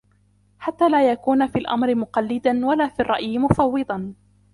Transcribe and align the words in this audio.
حَتَّى 0.59 0.89
لَا 0.89 1.11
يَكُونَ 1.11 1.47
فِي 1.47 1.57
الْأَمْرِ 1.59 1.95
مُقَلِّدًا 1.95 2.65
وَلَا 2.65 2.87
فِي 2.87 2.99
الرَّأْيِ 2.99 3.37
مُفَوِّضًا 3.37 4.13